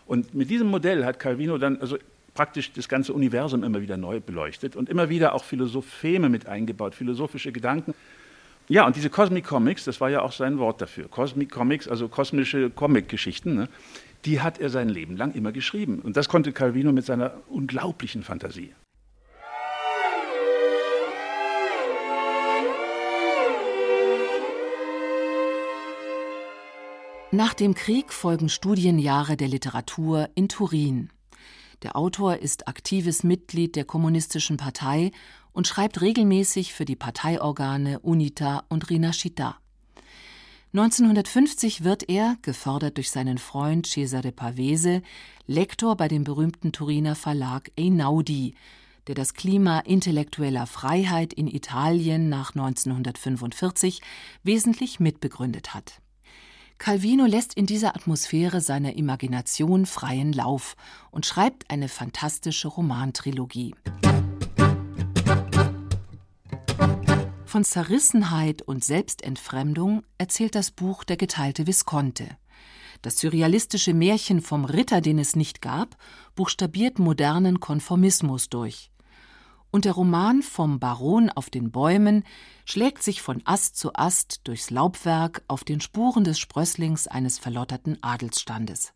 Und 0.07 0.33
mit 0.33 0.49
diesem 0.49 0.67
Modell 0.67 1.05
hat 1.05 1.19
Calvino 1.19 1.59
dann 1.59 1.79
also 1.79 1.99
praktisch 2.33 2.73
das 2.73 2.89
ganze 2.89 3.13
Universum 3.13 3.63
immer 3.63 3.81
wieder 3.81 3.97
neu 3.97 4.19
beleuchtet 4.19 4.75
und 4.75 4.89
immer 4.89 5.09
wieder 5.09 5.35
auch 5.35 5.43
Philosopheme 5.43 6.27
mit 6.27 6.47
eingebaut, 6.47 6.95
philosophische 6.95 7.51
Gedanken. 7.51 7.93
Ja, 8.71 8.85
und 8.85 8.95
diese 8.95 9.09
Cosmic 9.09 9.45
Comics, 9.45 9.85
das 9.85 9.99
war 9.99 10.11
ja 10.11 10.21
auch 10.21 10.31
sein 10.31 10.59
Wort 10.59 10.79
dafür. 10.79 11.07
Cosmic 11.07 11.49
Comics, 11.49 11.87
also 11.87 12.07
kosmische 12.07 12.69
Comic-Geschichten, 12.69 13.55
ne, 13.55 13.67
die 14.25 14.41
hat 14.41 14.59
er 14.59 14.69
sein 14.69 14.89
Leben 14.89 15.17
lang 15.17 15.33
immer 15.33 15.51
geschrieben. 15.51 15.97
Und 15.97 16.15
das 16.15 16.29
konnte 16.29 16.51
Calvino 16.51 16.91
mit 16.91 17.03
seiner 17.03 17.33
unglaublichen 17.47 18.21
Fantasie. 18.21 18.75
Nach 27.31 27.55
dem 27.55 27.73
Krieg 27.73 28.13
folgen 28.13 28.49
Studienjahre 28.49 29.35
der 29.35 29.47
Literatur 29.47 30.29
in 30.35 30.47
Turin. 30.47 31.09
Der 31.81 31.95
Autor 31.95 32.37
ist 32.37 32.67
aktives 32.67 33.23
Mitglied 33.23 33.75
der 33.75 33.85
Kommunistischen 33.85 34.57
Partei 34.57 35.11
und 35.59 35.67
schreibt 35.67 35.99
regelmäßig 35.99 36.73
für 36.73 36.85
die 36.85 36.95
Parteiorgane 36.95 37.99
UNITA 37.99 38.63
und 38.69 38.89
Rinascita. 38.89 39.57
1950 40.71 41.83
wird 41.83 42.07
er, 42.07 42.37
gefördert 42.43 42.95
durch 42.95 43.11
seinen 43.11 43.37
Freund 43.37 43.85
Cesare 43.85 44.31
Pavese, 44.31 45.01
Lektor 45.47 45.97
bei 45.97 46.07
dem 46.07 46.23
berühmten 46.23 46.71
Turiner 46.71 47.13
Verlag 47.13 47.71
Einaudi, 47.77 48.55
der 49.07 49.15
das 49.15 49.33
Klima 49.33 49.79
intellektueller 49.79 50.65
Freiheit 50.65 51.33
in 51.33 51.47
Italien 51.47 52.29
nach 52.29 52.55
1945 52.55 53.99
wesentlich 54.43 55.01
mitbegründet 55.01 55.73
hat. 55.73 55.99
Calvino 56.77 57.25
lässt 57.25 57.53
in 57.53 57.65
dieser 57.65 57.97
Atmosphäre 57.97 58.61
seiner 58.61 58.95
Imagination 58.95 59.85
freien 59.85 60.31
Lauf 60.31 60.77
und 61.11 61.25
schreibt 61.25 61.69
eine 61.69 61.89
fantastische 61.89 62.69
Romantrilogie. 62.69 63.75
Von 67.49 67.63
Zerrissenheit 67.63 68.61
und 68.61 68.83
Selbstentfremdung 68.83 70.03
erzählt 70.19 70.53
das 70.53 70.69
Buch 70.69 71.03
Der 71.03 71.17
geteilte 71.17 71.65
Visconte. 71.65 72.37
Das 73.01 73.17
surrealistische 73.17 73.95
Märchen 73.95 74.41
vom 74.41 74.65
Ritter, 74.65 75.01
den 75.01 75.17
es 75.17 75.35
nicht 75.35 75.59
gab, 75.59 75.97
buchstabiert 76.35 76.99
modernen 76.99 77.59
Konformismus 77.59 78.49
durch 78.49 78.91
und 79.71 79.85
der 79.85 79.93
Roman 79.93 80.43
Vom 80.43 80.79
Baron 80.79 81.31
auf 81.31 81.49
den 81.49 81.71
Bäumen 81.71 82.23
schlägt 82.65 83.01
sich 83.01 83.23
von 83.23 83.41
Ast 83.45 83.77
zu 83.77 83.95
Ast 83.95 84.41
durchs 84.43 84.69
Laubwerk 84.69 85.41
auf 85.47 85.63
den 85.63 85.81
Spuren 85.81 86.23
des 86.23 86.37
Sprösslings 86.37 87.07
eines 87.07 87.39
verlotterten 87.39 87.97
Adelsstandes. 88.01 88.93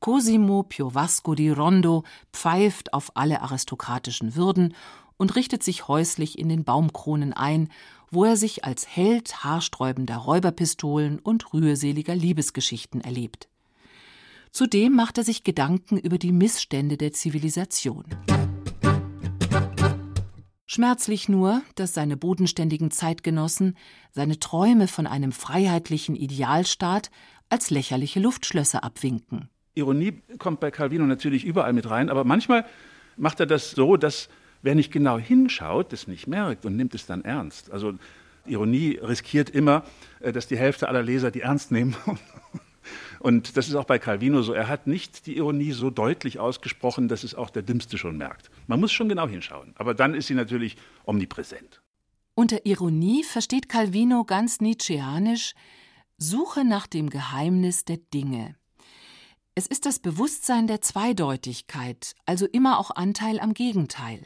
Cosimo 0.00 0.64
Piovasco 0.64 1.34
di 1.34 1.50
Rondo 1.50 2.04
pfeift 2.32 2.92
auf 2.92 3.16
alle 3.16 3.42
aristokratischen 3.42 4.34
Würden 4.34 4.74
und 5.22 5.36
richtet 5.36 5.62
sich 5.62 5.86
häuslich 5.86 6.36
in 6.36 6.48
den 6.48 6.64
Baumkronen 6.64 7.32
ein, 7.32 7.68
wo 8.10 8.24
er 8.24 8.36
sich 8.36 8.64
als 8.64 8.88
Held 8.88 9.44
haarsträubender 9.44 10.16
Räuberpistolen 10.16 11.20
und 11.20 11.54
rührseliger 11.54 12.16
Liebesgeschichten 12.16 13.00
erlebt. 13.00 13.48
Zudem 14.50 14.96
macht 14.96 15.18
er 15.18 15.24
sich 15.24 15.44
Gedanken 15.44 15.96
über 15.96 16.18
die 16.18 16.32
Missstände 16.32 16.96
der 16.96 17.12
Zivilisation. 17.12 18.04
Schmerzlich 20.66 21.28
nur, 21.28 21.62
dass 21.76 21.94
seine 21.94 22.16
bodenständigen 22.16 22.90
Zeitgenossen 22.90 23.76
seine 24.10 24.40
Träume 24.40 24.88
von 24.88 25.06
einem 25.06 25.30
freiheitlichen 25.30 26.16
Idealstaat 26.16 27.12
als 27.48 27.70
lächerliche 27.70 28.18
Luftschlösser 28.18 28.82
abwinken. 28.82 29.50
Ironie 29.74 30.20
kommt 30.38 30.58
bei 30.58 30.72
Calvino 30.72 31.06
natürlich 31.06 31.44
überall 31.44 31.74
mit 31.74 31.88
rein, 31.88 32.10
aber 32.10 32.24
manchmal 32.24 32.66
macht 33.16 33.38
er 33.38 33.46
das 33.46 33.70
so, 33.70 33.96
dass 33.96 34.28
wer 34.62 34.74
nicht 34.74 34.92
genau 34.92 35.18
hinschaut, 35.18 35.92
das 35.92 36.06
nicht 36.06 36.26
merkt 36.26 36.64
und 36.64 36.76
nimmt 36.76 36.94
es 36.94 37.06
dann 37.06 37.24
ernst. 37.24 37.70
Also 37.70 37.94
Ironie 38.46 38.98
riskiert 39.02 39.50
immer, 39.50 39.84
äh, 40.20 40.32
dass 40.32 40.46
die 40.46 40.56
Hälfte 40.56 40.88
aller 40.88 41.02
Leser 41.02 41.30
die 41.30 41.42
ernst 41.42 41.70
nehmen 41.70 41.94
Und 43.20 43.56
das 43.56 43.68
ist 43.68 43.76
auch 43.76 43.84
bei 43.84 44.00
Calvino 44.00 44.42
so. 44.42 44.52
Er 44.52 44.66
hat 44.66 44.88
nicht 44.88 45.26
die 45.26 45.36
Ironie 45.36 45.70
so 45.70 45.90
deutlich 45.90 46.40
ausgesprochen, 46.40 47.06
dass 47.06 47.22
es 47.22 47.36
auch 47.36 47.50
der 47.50 47.62
Dümmste 47.62 47.96
schon 47.96 48.16
merkt. 48.16 48.50
Man 48.66 48.80
muss 48.80 48.90
schon 48.90 49.08
genau 49.08 49.28
hinschauen. 49.28 49.74
Aber 49.76 49.94
dann 49.94 50.14
ist 50.14 50.26
sie 50.26 50.34
natürlich 50.34 50.76
omnipräsent. 51.04 51.82
Unter 52.34 52.66
Ironie 52.66 53.22
versteht 53.22 53.68
Calvino 53.68 54.24
ganz 54.24 54.60
nietzscheanisch 54.60 55.54
Suche 56.18 56.64
nach 56.64 56.88
dem 56.88 57.10
Geheimnis 57.10 57.84
der 57.84 57.98
Dinge. 57.98 58.56
Es 59.54 59.66
ist 59.66 59.86
das 59.86 59.98
Bewusstsein 59.98 60.66
der 60.66 60.80
Zweideutigkeit, 60.80 62.14
also 62.26 62.46
immer 62.46 62.78
auch 62.78 62.90
Anteil 62.90 63.38
am 63.38 63.54
Gegenteil. 63.54 64.24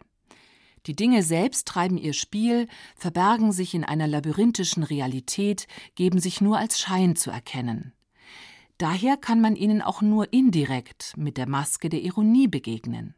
Die 0.86 0.94
Dinge 0.94 1.22
selbst 1.22 1.66
treiben 1.66 1.98
ihr 1.98 2.12
Spiel, 2.12 2.68
verbergen 2.94 3.50
sich 3.50 3.74
in 3.74 3.84
einer 3.84 4.06
labyrinthischen 4.06 4.84
Realität, 4.84 5.66
geben 5.96 6.20
sich 6.20 6.40
nur 6.40 6.58
als 6.58 6.78
Schein 6.78 7.16
zu 7.16 7.30
erkennen. 7.30 7.92
Daher 8.78 9.16
kann 9.16 9.40
man 9.40 9.56
ihnen 9.56 9.82
auch 9.82 10.00
nur 10.00 10.32
indirekt 10.32 11.14
mit 11.16 11.38
der 11.38 11.48
Maske 11.48 11.88
der 11.88 12.02
Ironie 12.02 12.46
begegnen. 12.46 13.14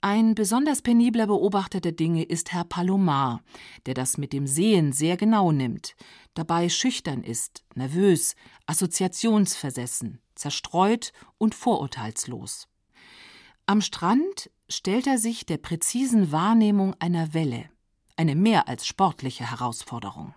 Ein 0.00 0.36
besonders 0.36 0.80
penibler 0.80 1.26
Beobachter 1.26 1.80
der 1.80 1.90
Dinge 1.90 2.22
ist 2.22 2.52
Herr 2.52 2.62
Palomar, 2.62 3.42
der 3.86 3.94
das 3.94 4.16
mit 4.16 4.32
dem 4.32 4.46
Sehen 4.46 4.92
sehr 4.92 5.16
genau 5.16 5.50
nimmt, 5.50 5.96
dabei 6.34 6.68
schüchtern 6.68 7.24
ist, 7.24 7.64
nervös, 7.74 8.36
assoziationsversessen, 8.66 10.20
zerstreut 10.36 11.12
und 11.36 11.56
vorurteilslos. 11.56 12.68
Am 13.66 13.80
Strand 13.80 14.50
stellt 14.70 15.06
er 15.06 15.18
sich 15.18 15.46
der 15.46 15.56
präzisen 15.56 16.30
Wahrnehmung 16.30 16.94
einer 16.98 17.32
Welle, 17.32 17.64
eine 18.16 18.34
mehr 18.34 18.68
als 18.68 18.86
sportliche 18.86 19.50
Herausforderung. 19.50 20.34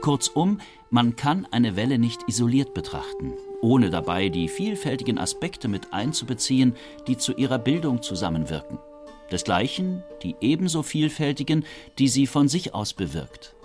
Kurzum, 0.00 0.60
man 0.90 1.16
kann 1.16 1.46
eine 1.50 1.76
Welle 1.76 1.98
nicht 1.98 2.20
isoliert 2.28 2.72
betrachten, 2.74 3.34
ohne 3.60 3.90
dabei 3.90 4.28
die 4.28 4.48
vielfältigen 4.48 5.18
Aspekte 5.18 5.68
mit 5.68 5.92
einzubeziehen, 5.92 6.74
die 7.06 7.16
zu 7.16 7.34
ihrer 7.34 7.58
Bildung 7.58 8.02
zusammenwirken. 8.02 8.78
Desgleichen 9.30 10.02
die 10.22 10.36
ebenso 10.40 10.82
vielfältigen, 10.82 11.64
die 11.98 12.08
sie 12.08 12.26
von 12.26 12.48
sich 12.48 12.74
aus 12.74 12.94
bewirkt. 12.94 13.56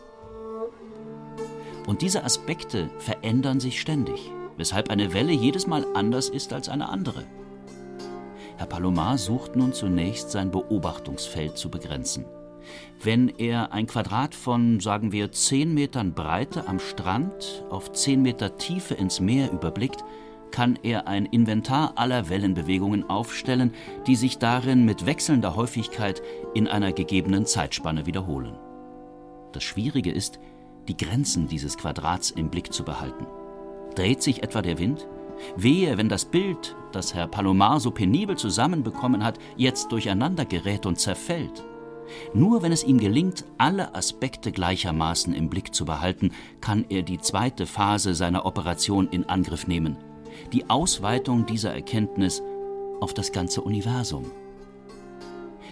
Und 1.88 2.02
diese 2.02 2.24
Aspekte 2.24 2.90
verändern 2.98 3.60
sich 3.60 3.80
ständig, 3.80 4.32
weshalb 4.62 4.92
eine 4.92 5.12
Welle 5.12 5.32
jedes 5.32 5.66
Mal 5.66 5.88
anders 5.96 6.30
ist 6.30 6.54
als 6.54 6.70
eine 6.70 6.88
andere. 6.90 7.24
Herr 8.58 8.68
Palomar 8.68 9.18
sucht 9.18 9.56
nun 9.56 9.74
zunächst 9.74 10.30
sein 10.30 10.52
Beobachtungsfeld 10.52 11.58
zu 11.58 11.72
begrenzen. 11.72 12.26
Wenn 13.02 13.30
er 13.30 13.72
ein 13.72 13.88
Quadrat 13.88 14.36
von, 14.36 14.80
sagen 14.80 15.12
wir, 15.12 15.32
10 15.32 15.74
Metern 15.74 16.14
Breite 16.14 16.68
am 16.68 16.78
Strand 16.78 17.66
auf 17.72 17.92
10 17.92 18.22
Meter 18.22 18.56
Tiefe 18.58 18.94
ins 18.94 19.20
Meer 19.20 19.52
überblickt, 19.52 20.04
kann 20.52 20.78
er 20.84 21.08
ein 21.08 21.26
Inventar 21.26 21.94
aller 21.96 22.30
Wellenbewegungen 22.30 23.10
aufstellen, 23.10 23.74
die 24.06 24.16
sich 24.16 24.38
darin 24.38 24.86
mit 24.86 25.08
wechselnder 25.08 25.56
Häufigkeit 25.56 26.22
in 26.54 26.68
einer 26.68 26.94
gegebenen 26.94 27.48
Zeitspanne 27.48 28.06
wiederholen. 28.06 28.60
Das 29.54 29.64
Schwierige 29.64 30.12
ist, 30.12 30.38
die 30.88 30.98
Grenzen 30.98 31.48
dieses 31.48 31.80
Quadrats 31.80 32.30
im 32.30 32.52
Blick 32.52 32.72
zu 32.72 32.84
behalten. 32.84 33.26
Dreht 33.96 34.22
sich 34.22 34.44
etwa 34.44 34.62
der 34.62 34.80
Wind? 34.80 35.08
Wehe, 35.56 35.98
wenn 35.98 36.10
das 36.10 36.26
Bild, 36.26 36.76
das 36.92 37.14
Herr 37.14 37.28
Palomar 37.28 37.80
so 37.80 37.92
penibel 37.92 38.38
zusammenbekommen 38.38 39.24
hat, 39.24 39.40
jetzt 39.58 39.92
durcheinander 39.92 40.46
gerät 40.46 40.86
und 40.86 41.00
zerfällt. 41.00 41.64
Nur 42.34 42.62
wenn 42.62 42.72
es 42.72 42.84
ihm 42.84 43.00
gelingt, 43.00 43.46
alle 43.58 43.96
Aspekte 43.96 44.52
gleichermaßen 44.52 45.34
im 45.34 45.50
Blick 45.50 45.74
zu 45.74 45.86
behalten, 45.86 46.32
kann 46.60 46.86
er 46.90 47.04
die 47.04 47.20
zweite 47.20 47.66
Phase 47.66 48.14
seiner 48.14 48.46
Operation 48.46 49.08
in 49.10 49.26
Angriff 49.26 49.68
nehmen. 49.68 49.98
Die 50.54 50.70
Ausweitung 50.70 51.46
dieser 51.46 51.74
Erkenntnis 51.74 52.42
auf 53.00 53.14
das 53.14 53.32
ganze 53.32 53.62
Universum. 53.62 54.32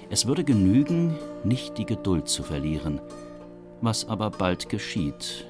Es 0.09 0.25
würde 0.25 0.43
genügen, 0.43 1.15
nicht 1.43 1.77
die 1.77 1.85
Geduld 1.85 2.27
zu 2.27 2.43
verlieren, 2.43 2.99
was 3.81 4.09
aber 4.09 4.31
bald 4.31 4.67
geschieht. 4.69 5.45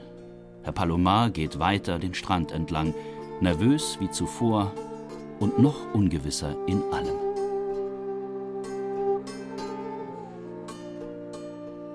Herr 0.63 0.73
Palomar 0.73 1.29
geht 1.29 1.59
weiter 1.59 1.99
den 1.99 2.13
Strand 2.13 2.51
entlang, 2.51 2.93
nervös 3.41 3.97
wie 3.99 4.09
zuvor 4.09 4.73
und 5.39 5.59
noch 5.59 5.93
ungewisser 5.93 6.55
in 6.67 6.81
allem. 6.91 7.15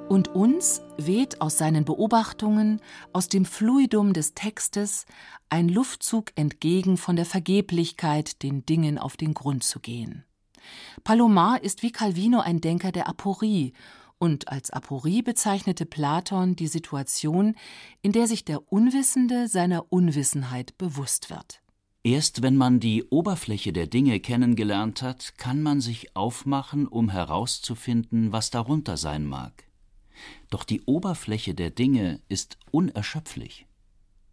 Und 0.09 0.28
uns 0.28 0.80
weht 0.97 1.40
aus 1.40 1.59
seinen 1.59 1.85
Beobachtungen, 1.85 2.80
aus 3.12 3.28
dem 3.28 3.44
Fluidum 3.44 4.12
des 4.12 4.35
Textes, 4.35 5.06
ein 5.49 5.68
Luftzug 5.68 6.30
entgegen 6.37 6.97
von 6.97 7.16
der 7.16 7.25
Vergeblichkeit, 7.25 8.42
den 8.42 8.64
Dingen 8.64 8.99
auf 8.99 9.16
den 9.16 9.35
Grund 9.35 9.64
zu 9.64 9.80
gehen. 9.80 10.25
Palomar 11.02 11.62
ist 11.62 11.83
wie 11.83 11.92
Calvino 11.92 12.40
ein 12.40 12.61
Denker 12.61 12.92
der 12.92 13.09
Aporie 13.09 13.73
und 14.18 14.49
als 14.49 14.71
Aporie 14.71 15.23
bezeichnete 15.23 15.87
Platon 15.87 16.56
die 16.56 16.66
Situation, 16.66 17.54
in 18.02 18.12
der 18.12 18.26
sich 18.26 18.44
der 18.44 18.73
Unwissende 18.73 19.49
seiner 19.49 19.92
Unwissenheit 19.92 20.76
bewusst 20.78 21.30
wird. 21.30 21.61
Erst 22.02 22.42
wenn 22.42 22.56
man 22.56 22.80
die 22.80 23.04
Oberfläche 23.04 23.73
der 23.73 23.87
Dinge 23.87 24.21
kennengelernt 24.21 25.00
hat, 25.00 25.38
kann 25.38 25.62
man 25.62 25.80
sich 25.80 26.14
aufmachen, 26.14 26.87
um 26.87 27.09
herauszufinden, 27.09 28.30
was 28.30 28.50
darunter 28.50 28.99
sein 28.99 29.25
mag. 29.25 29.64
Doch 30.50 30.64
die 30.64 30.83
Oberfläche 30.83 31.54
der 31.54 31.71
Dinge 31.71 32.21
ist 32.28 32.59
unerschöpflich. 32.71 33.66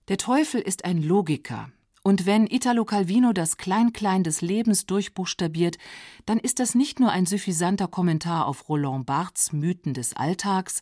Der 0.09 0.17
Teufel 0.17 0.59
ist 0.59 0.83
ein 0.83 1.01
Logiker, 1.01 1.71
und 2.03 2.25
wenn 2.25 2.47
Italo 2.47 2.83
Calvino 2.83 3.31
das 3.31 3.57
Klein-Klein 3.57 4.23
des 4.23 4.41
Lebens 4.41 4.87
durchbuchstabiert, 4.87 5.77
dann 6.25 6.39
ist 6.39 6.59
das 6.59 6.73
nicht 6.73 6.99
nur 6.99 7.11
ein 7.11 7.27
suffisanter 7.27 7.87
Kommentar 7.87 8.47
auf 8.47 8.69
Roland 8.69 9.05
Barths 9.05 9.53
Mythen 9.53 9.93
des 9.93 10.15
Alltags, 10.15 10.81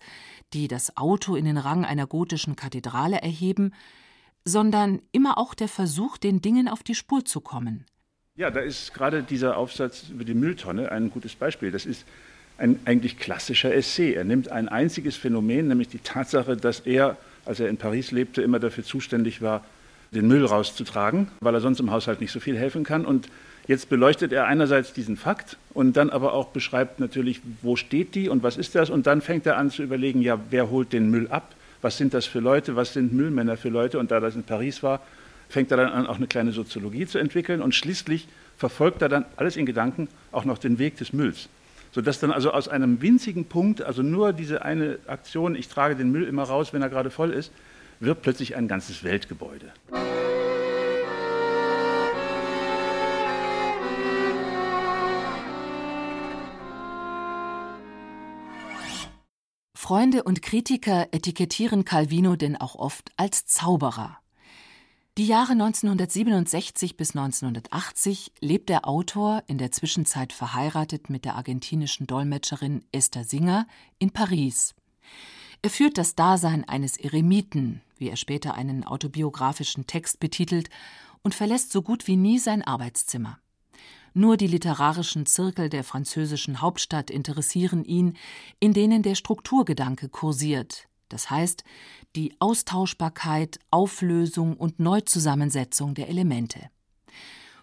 die 0.53 0.69
das 0.69 0.95
Auto 0.95 1.35
in 1.35 1.43
den 1.43 1.57
Rang 1.57 1.83
einer 1.83 2.07
gotischen 2.07 2.55
Kathedrale 2.55 3.21
erheben, 3.21 3.73
sondern 4.45 5.01
immer 5.11 5.37
auch 5.37 5.53
der 5.53 5.67
Versuch, 5.67 6.17
den 6.17 6.41
Dingen 6.41 6.69
auf 6.69 6.83
die 6.83 6.95
Spur 6.95 7.25
zu 7.25 7.41
kommen. 7.41 7.85
Ja, 8.35 8.49
da 8.49 8.61
ist 8.61 8.93
gerade 8.93 9.21
dieser 9.21 9.57
Aufsatz 9.57 10.05
über 10.09 10.23
die 10.23 10.33
Mülltonne 10.33 10.89
ein 10.89 11.11
gutes 11.11 11.35
Beispiel. 11.35 11.71
Das 11.71 11.85
ist 11.85 12.05
ein 12.57 12.79
eigentlich 12.85 13.19
klassischer 13.19 13.73
Essay. 13.73 14.13
Er 14.13 14.23
nimmt 14.23 14.49
ein 14.49 14.69
einziges 14.69 15.17
Phänomen, 15.17 15.67
nämlich 15.67 15.89
die 15.89 15.99
Tatsache, 15.99 16.55
dass 16.55 16.79
er, 16.79 17.17
als 17.43 17.59
er 17.59 17.67
in 17.67 17.75
Paris 17.75 18.11
lebte, 18.11 18.41
immer 18.41 18.59
dafür 18.59 18.85
zuständig 18.85 19.41
war, 19.41 19.65
den 20.11 20.27
Müll 20.27 20.45
rauszutragen, 20.45 21.27
weil 21.39 21.53
er 21.53 21.61
sonst 21.61 21.79
im 21.79 21.91
Haushalt 21.91 22.21
nicht 22.21 22.31
so 22.31 22.39
viel 22.39 22.57
helfen 22.57 22.83
kann. 22.83 23.05
Und 23.05 23.29
jetzt 23.67 23.89
beleuchtet 23.89 24.31
er 24.31 24.45
einerseits 24.45 24.93
diesen 24.93 25.17
Fakt 25.17 25.57
und 25.73 25.97
dann 25.97 26.09
aber 26.09 26.33
auch 26.33 26.47
beschreibt 26.47 26.99
natürlich, 26.99 27.41
wo 27.61 27.75
steht 27.75 28.15
die 28.15 28.29
und 28.29 28.41
was 28.41 28.57
ist 28.57 28.75
das. 28.75 28.89
Und 28.89 29.07
dann 29.07 29.21
fängt 29.21 29.45
er 29.45 29.57
an 29.57 29.69
zu 29.69 29.83
überlegen, 29.83 30.21
ja, 30.21 30.39
wer 30.49 30.69
holt 30.69 30.93
den 30.93 31.09
Müll 31.09 31.27
ab? 31.29 31.53
Was 31.81 31.97
sind 31.97 32.13
das 32.13 32.25
für 32.25 32.39
Leute? 32.39 32.75
Was 32.75 32.93
sind 32.93 33.13
Müllmänner 33.13 33.55
für 33.55 33.69
Leute? 33.69 33.99
Und 33.99 34.11
da 34.11 34.19
das 34.19 34.35
in 34.35 34.43
Paris 34.43 34.83
war, 34.83 35.01
fängt 35.47 35.71
er 35.71 35.77
dann 35.77 35.91
an, 35.91 36.07
auch 36.07 36.17
eine 36.17 36.27
kleine 36.27 36.51
Soziologie 36.51 37.05
zu 37.05 37.19
entwickeln. 37.19 37.61
Und 37.61 37.75
schließlich 37.75 38.27
verfolgt 38.57 39.01
er 39.01 39.09
dann 39.09 39.25
alles 39.37 39.55
in 39.55 39.65
Gedanken 39.65 40.09
auch 40.31 40.45
noch 40.45 40.57
den 40.57 40.79
Weg 40.79 40.97
des 40.97 41.13
Mülls. 41.13 41.47
Sodass 41.91 42.19
dann 42.19 42.31
also 42.31 42.51
aus 42.51 42.67
einem 42.67 43.01
winzigen 43.01 43.45
Punkt, 43.45 43.81
also 43.81 44.03
nur 44.03 44.33
diese 44.33 44.63
eine 44.63 44.99
Aktion, 45.07 45.55
ich 45.55 45.69
trage 45.69 45.95
den 45.95 46.11
Müll 46.11 46.23
immer 46.23 46.43
raus, 46.43 46.73
wenn 46.73 46.81
er 46.81 46.89
gerade 46.89 47.09
voll 47.09 47.31
ist, 47.31 47.51
wird 47.99 48.21
plötzlich 48.21 48.55
ein 48.55 48.67
ganzes 48.67 49.03
Weltgebäude. 49.03 49.73
Freunde 59.75 60.21
und 60.21 60.43
Kritiker 60.43 61.07
etikettieren 61.11 61.83
Calvino 61.83 62.35
denn 62.35 62.55
auch 62.55 62.75
oft 62.75 63.11
als 63.17 63.47
Zauberer. 63.47 64.19
Die 65.17 65.25
Jahre 65.25 65.53
1967 65.53 66.95
bis 66.95 67.15
1980 67.15 68.31
lebt 68.39 68.69
der 68.69 68.87
Autor, 68.87 69.43
in 69.47 69.57
der 69.57 69.71
Zwischenzeit 69.71 70.31
verheiratet 70.31 71.09
mit 71.09 71.25
der 71.25 71.35
argentinischen 71.35 72.05
Dolmetscherin 72.05 72.85
Esther 72.91 73.23
Singer, 73.23 73.65
in 73.97 74.11
Paris. 74.11 74.75
Er 75.61 75.69
führt 75.69 75.97
das 75.97 76.15
Dasein 76.15 76.63
eines 76.67 76.97
Eremiten, 76.97 77.81
wie 77.97 78.09
er 78.09 78.15
später 78.15 78.53
einen 78.53 78.85
autobiografischen 78.85 79.87
Text 79.87 80.19
betitelt, 80.19 80.69
und 81.21 81.35
verlässt 81.35 81.71
so 81.71 81.81
gut 81.81 82.07
wie 82.07 82.15
nie 82.15 82.39
sein 82.39 82.63
Arbeitszimmer. 82.63 83.39
Nur 84.13 84.37
die 84.37 84.47
literarischen 84.47 85.25
Zirkel 85.25 85.69
der 85.69 85.83
französischen 85.83 86.61
Hauptstadt 86.61 87.11
interessieren 87.11 87.83
ihn, 87.83 88.17
in 88.59 88.73
denen 88.73 89.03
der 89.03 89.15
Strukturgedanke 89.15 90.09
kursiert, 90.09 90.87
das 91.09 91.29
heißt 91.29 91.63
die 92.15 92.33
Austauschbarkeit, 92.39 93.59
Auflösung 93.69 94.55
und 94.55 94.79
Neuzusammensetzung 94.79 95.93
der 95.93 96.07
Elemente. 96.07 96.69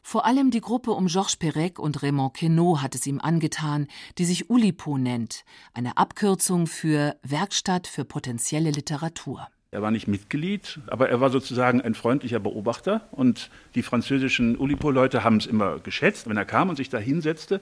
Vor 0.08 0.24
allem 0.24 0.52
die 0.52 0.60
Gruppe 0.60 0.92
um 0.92 1.08
Georges 1.08 1.34
Perec 1.34 1.80
und 1.80 2.00
Raymond 2.00 2.34
Queneau 2.34 2.80
hat 2.80 2.94
es 2.94 3.08
ihm 3.08 3.20
angetan, 3.20 3.88
die 4.18 4.24
sich 4.24 4.48
Ulipo 4.48 4.98
nennt, 4.98 5.44
eine 5.74 5.96
Abkürzung 5.96 6.68
für 6.68 7.16
Werkstatt 7.24 7.88
für 7.88 8.04
potenzielle 8.04 8.70
Literatur. 8.70 9.48
Er 9.72 9.82
war 9.82 9.90
nicht 9.90 10.06
Mitglied, 10.06 10.78
aber 10.86 11.08
er 11.08 11.20
war 11.20 11.30
sozusagen 11.30 11.80
ein 11.80 11.96
freundlicher 11.96 12.38
Beobachter. 12.38 13.08
Und 13.10 13.50
die 13.74 13.82
französischen 13.82 14.56
Ulipo-Leute 14.56 15.24
haben 15.24 15.38
es 15.38 15.46
immer 15.46 15.80
geschätzt, 15.80 16.28
wenn 16.28 16.36
er 16.36 16.44
kam 16.44 16.68
und 16.68 16.76
sich 16.76 16.88
da 16.88 16.98
hinsetzte. 16.98 17.60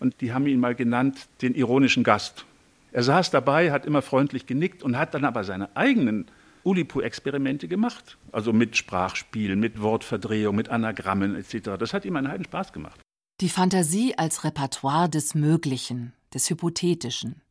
Und 0.00 0.22
die 0.22 0.32
haben 0.32 0.46
ihn 0.46 0.60
mal 0.60 0.74
genannt, 0.74 1.28
den 1.42 1.54
ironischen 1.54 2.04
Gast. 2.04 2.46
Er 2.92 3.02
saß 3.02 3.30
dabei, 3.30 3.70
hat 3.70 3.84
immer 3.84 4.00
freundlich 4.00 4.46
genickt 4.46 4.82
und 4.82 4.96
hat 4.96 5.12
dann 5.12 5.26
aber 5.26 5.44
seine 5.44 5.76
eigenen 5.76 6.24
Ulipo-Experimente 6.64 7.68
gemacht. 7.68 8.18
Also 8.32 8.52
mit 8.52 8.76
Sprachspielen, 8.76 9.60
mit 9.60 9.80
Wortverdrehung, 9.80 10.56
mit 10.56 10.68
Anagrammen 10.68 11.34
etc. 11.34 11.70
Das 11.78 11.92
hat 11.94 12.04
ihm 12.04 12.16
einen 12.16 12.28
heiden 12.28 12.44
Spaß 12.44 12.72
gemacht. 12.72 13.00
Die 13.40 13.48
Fantasie 13.48 14.16
als 14.16 14.44
Repertoire 14.44 15.08
des 15.08 15.34
Möglichen, 15.34 16.12
des 16.32 16.48
Hypothetischen. 16.48 17.42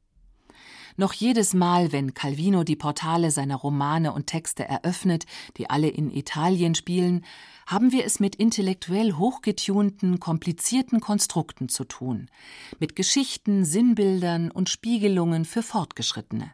Noch 0.98 1.14
jedes 1.14 1.54
Mal, 1.54 1.92
wenn 1.92 2.14
Calvino 2.14 2.64
die 2.64 2.76
Portale 2.76 3.32
seiner 3.32 3.56
Romane 3.56 4.14
und 4.14 4.28
Texte 4.28 4.66
eröffnet, 4.66 5.26
die 5.58 5.70
alle 5.70 5.88
in 5.88 6.12
Italien 6.12 6.76
spielen, 6.76 7.26
haben 7.66 7.92
wir 7.92 8.06
es 8.06 8.20
mit 8.20 8.36
intellektuell 8.36 9.14
hochgetunten, 9.14 10.20
komplizierten 10.20 11.00
Konstrukten 11.00 11.70
zu 11.70 11.86
tun, 11.86 12.30
mit 12.80 12.96
Geschichten, 12.96 13.66
Sinnbildern 13.66 14.52
und 14.52 14.70
Spiegelungen 14.70 15.46
für 15.46 15.64
Fortgeschrittene. 15.64 16.52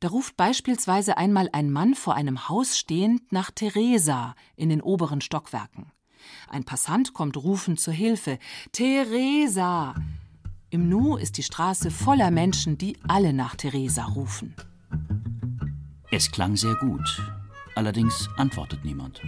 Da 0.00 0.08
ruft 0.08 0.36
beispielsweise 0.36 1.16
einmal 1.16 1.48
ein 1.52 1.70
Mann 1.70 1.94
vor 1.94 2.14
einem 2.14 2.48
Haus 2.48 2.78
stehend 2.78 3.32
nach 3.32 3.50
Theresa 3.50 4.34
in 4.56 4.68
den 4.68 4.80
oberen 4.80 5.20
Stockwerken. 5.20 5.92
Ein 6.48 6.64
Passant 6.64 7.14
kommt 7.14 7.36
rufend 7.36 7.80
zur 7.80 7.94
Hilfe. 7.94 8.38
Theresa! 8.72 9.94
Im 10.70 10.88
Nu 10.88 11.16
ist 11.16 11.38
die 11.38 11.42
Straße 11.42 11.90
voller 11.90 12.30
Menschen, 12.30 12.76
die 12.76 12.98
alle 13.06 13.32
nach 13.32 13.54
Theresa 13.54 14.04
rufen. 14.04 14.54
Es 16.10 16.30
klang 16.30 16.56
sehr 16.56 16.74
gut. 16.76 17.22
Allerdings 17.74 18.28
antwortet 18.36 18.84
niemand. 18.84 19.20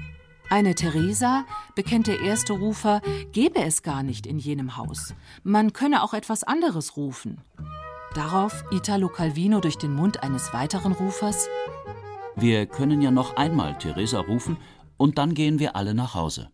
Eine 0.50 0.74
Theresa, 0.74 1.44
bekennt 1.74 2.06
der 2.06 2.20
erste 2.20 2.54
Rufer, 2.54 3.02
gebe 3.32 3.60
es 3.62 3.82
gar 3.82 4.02
nicht 4.02 4.26
in 4.26 4.38
jenem 4.38 4.76
Haus. 4.76 5.14
Man 5.42 5.74
könne 5.74 6.02
auch 6.02 6.14
etwas 6.14 6.42
anderes 6.42 6.96
rufen. 6.96 7.42
Darauf 8.18 8.64
Italo 8.72 9.08
Calvino 9.08 9.60
durch 9.60 9.78
den 9.78 9.94
Mund 9.94 10.24
eines 10.24 10.52
weiteren 10.52 10.90
Rufers: 10.90 11.46
Wir 12.34 12.66
können 12.66 13.00
ja 13.00 13.12
noch 13.12 13.36
einmal 13.36 13.78
Theresa 13.78 14.18
rufen 14.18 14.56
und 14.96 15.18
dann 15.18 15.34
gehen 15.34 15.60
wir 15.60 15.76
alle 15.76 15.94
nach 15.94 16.16
Hause. 16.16 16.50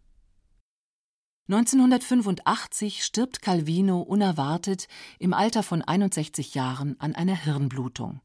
1985 1.49 3.03
stirbt 3.03 3.41
Calvino 3.41 4.03
unerwartet 4.03 4.89
im 5.19 5.33
Alter 5.33 5.63
von 5.63 5.81
61 5.81 6.55
Jahren 6.55 7.01
an 7.01 7.15
einer 7.15 7.35
Hirnblutung. 7.35 8.21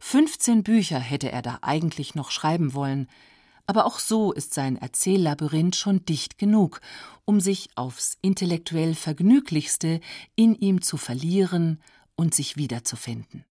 15 0.00 0.62
Bücher 0.62 1.00
hätte 1.00 1.30
er 1.30 1.42
da 1.42 1.58
eigentlich 1.60 2.14
noch 2.14 2.30
schreiben 2.30 2.72
wollen, 2.72 3.08
aber 3.66 3.84
auch 3.84 3.98
so 3.98 4.32
ist 4.32 4.54
sein 4.54 4.78
Erzähllabyrinth 4.78 5.76
schon 5.76 6.06
dicht 6.06 6.38
genug, 6.38 6.80
um 7.26 7.40
sich 7.40 7.68
aufs 7.74 8.16
intellektuell 8.22 8.94
Vergnüglichste 8.94 10.00
in 10.34 10.54
ihm 10.54 10.80
zu 10.80 10.96
verlieren 10.96 11.78
und 12.20 12.34
sich 12.34 12.58
wiederzufinden. 12.58 13.46